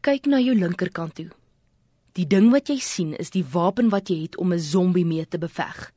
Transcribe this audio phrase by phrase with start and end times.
[0.00, 1.26] Kyk na jou linkerkant toe.
[2.16, 5.26] Die ding wat jy sien is die wapen wat jy het om 'n zombie mee
[5.28, 5.92] te beveg.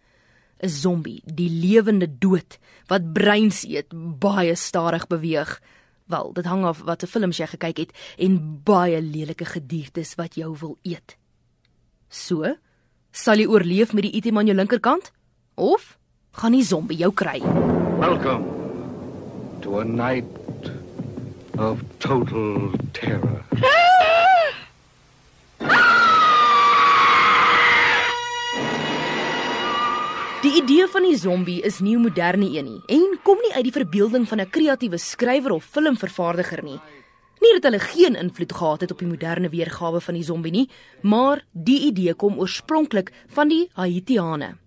[0.59, 3.87] 'n Zombie, die lewende dood wat breins eet,
[4.19, 5.61] baie stadig beweeg.
[6.05, 10.35] Wel, dit hang af wat 'n films jy gekyk het en baie lelike gediertes wat
[10.35, 11.17] jou wil eet.
[12.09, 12.55] So,
[13.11, 15.11] sal jy oorleef met die item aan jou linkerkant
[15.55, 15.97] of
[16.31, 17.39] gaan die zombie jou kry?
[17.99, 18.45] Welcome
[19.61, 20.25] to a night
[21.57, 23.43] of total terror.
[30.43, 33.63] Die idee van die zombie is nie 'n moderne een nie en kom nie uit
[33.63, 36.79] die verbeelding van 'n kreatiewe skrywer of filmvervaardiger nie.
[37.39, 40.69] Nie dat hulle geen invloed gehad het op die moderne weergawe van die zombie nie,
[41.01, 44.57] maar die idee kom oorspronklik van die Haitiane.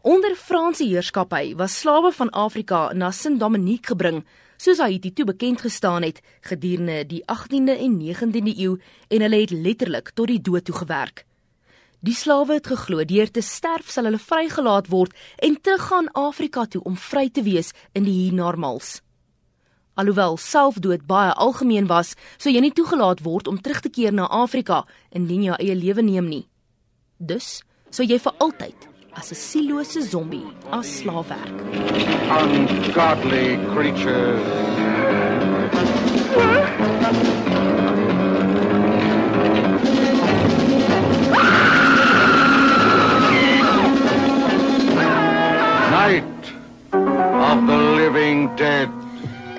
[0.00, 4.24] Onder Franse heerskappy was slawe van Afrika na Saint-Dominique gebring,
[4.56, 9.50] soos Haiti toe bekend gestaan het gedurende die 18de en 19de eeu en hulle het
[9.50, 11.26] letterlik tot die dood toe gewerk.
[12.02, 16.82] Die slawe het geglo deur te sterf sal hulle vrygelaat word en teruggaan Afrika toe
[16.82, 18.96] om vry te wees in die hiernamaals.
[19.94, 24.26] Alhoewel selfdood baie algemeen was, sou jy nie toegelaat word om terug te keer na
[24.26, 24.82] Afrika
[25.14, 26.46] indien jy eie lewe neem nie.
[27.22, 27.60] Dus
[27.90, 31.58] sou jy vir altyd as 'n siellose zombie as slaaf werk.
[32.40, 34.42] Ungodly creatures.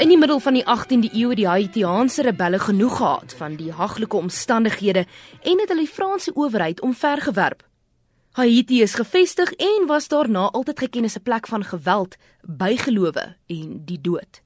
[0.04, 3.72] In die middel van die 18de eeu het die Haitiaanse rebelle genoeg gehad van die
[3.72, 5.06] haglike omstandighede
[5.42, 7.62] en het hulle die Franse owerheid omvergewerp.
[8.36, 13.82] Haiti is gevestig en was daarna altyd geken as 'n plek van geweld, bygelowe en
[13.86, 14.42] die dood.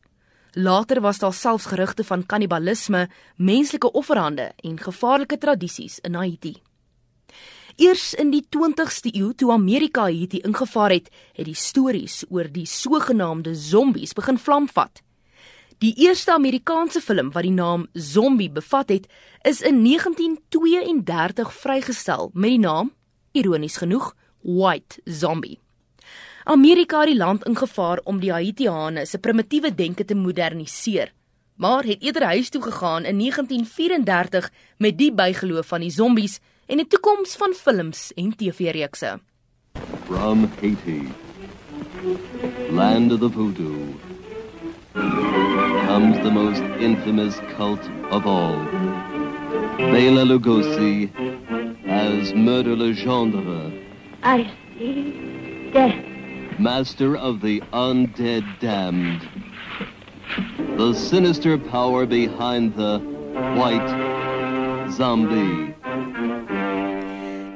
[0.51, 6.61] Later was daar selfs gerugte van kannibalisme, menslike offerhande en gevaarlike tradisies in Haiti.
[7.75, 12.65] Eers in die 20ste eeu toe Amerika Haiti ingevaar het, het die stories oor die
[12.65, 15.05] sogenaamde zombies begin vlamvat.
[15.77, 19.03] Die eerste Amerikaanse film wat die naam Zombie bevat het,
[19.45, 22.89] is in 1932 vrygestel met die naam,
[23.37, 25.59] ironies genoeg, White Zombie.
[26.49, 31.13] Amerika het die land ingevaar om die Haitiane se primitiewe denke te moderniseer,
[31.61, 36.79] maar het eerder huis toe gegaan in 1934 met die bygeloof van die zombies en
[36.79, 39.19] 'n toekoms van films en TV-reekse.
[40.05, 41.11] From Haiti,
[42.71, 43.93] land of the voodoo,
[45.87, 47.79] comes the most infamous cult
[48.11, 48.57] of all.
[49.77, 51.09] Bela Lugosi
[51.87, 53.71] as Murder Legendre,
[54.21, 56.59] I see death.
[56.59, 59.29] master of the undead damned.
[60.77, 62.99] The sinister power behind the
[63.55, 65.73] white zombie.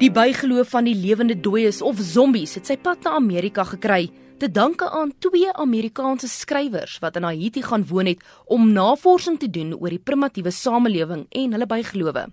[0.02, 4.08] Die bygeloof van die lewende dooies of zombies het sy pad na Amerika gekry
[4.42, 9.50] te danke aan twee Amerikaanse skrywers wat in Haiti gaan woon het om navorsing te
[9.54, 12.24] doen oor die primitiewe samelewing en hulle bygelowe.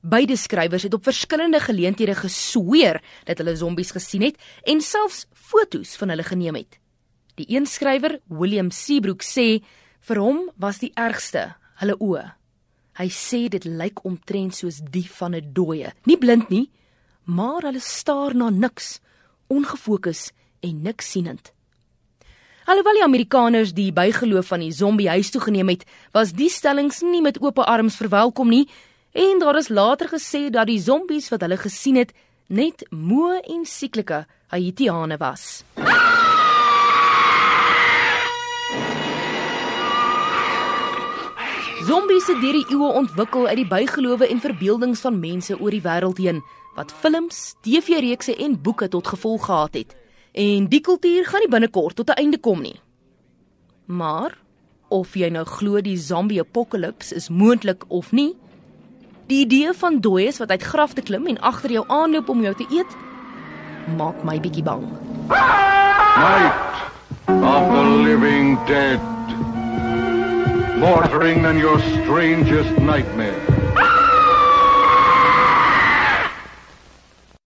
[0.00, 5.92] Beide skrywers het op verskillende geleenthede gesweer dat hulle zombies gesien het en selfs foto's
[6.00, 6.80] van hulle geneem het.
[7.36, 9.60] Die een skrywer, William Seabrook, sê
[10.00, 11.50] vir hom was die ergste
[11.82, 12.24] hulle oë.
[12.96, 16.70] Hy sê dit lyk omtrent soos die van 'n dooie, nie blind nie,
[17.26, 18.98] maar hulle staar na niks,
[19.46, 20.30] ongefokus
[20.62, 21.52] en niks sienend.
[22.66, 27.02] Alhoewel die Amerikaners die bygeloof van die zombie huis toe geneem het, was die stellings
[27.06, 28.64] nie met oop arms verwelkom nie
[29.14, 32.10] en daar is later gesê dat die zombies wat hulle gesien het
[32.46, 35.62] net moe en sieklike Haitiane was.
[41.86, 45.84] Zombies het deur die eeue ontwikkel uit die bygelowe en verbeeldings van mense oor die
[45.84, 46.40] wêreld heen
[46.74, 49.94] wat films, TV-reekse en boeke tot gevolg gehad het.
[50.34, 52.80] En die kultuur gaan nie binnekort tot 'n einde kom nie.
[53.86, 54.34] Maar
[54.88, 58.34] of jy nou glo die zombie apokalips is moontlik of nie,
[59.26, 62.66] die idee van dooies wat uit grafte klim en agter jou aanloop om jou te
[62.70, 62.96] eet,
[63.96, 64.82] maak my bietjie bang.
[65.28, 66.54] Night
[67.28, 69.15] of the living dead.
[70.76, 73.55] More thrilling than your strangest nightmare.